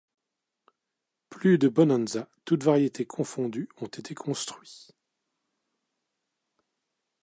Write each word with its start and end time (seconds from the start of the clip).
Plus 1.29 1.59
de 1.59 1.67
Bonanza, 1.69 2.27
toutes 2.43 2.63
variantes 2.63 3.05
confondues, 3.05 3.69
ont 3.81 3.85
été 3.85 4.15
construits. 4.15 4.87